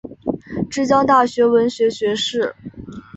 [0.67, 2.55] 之江大学文学学士。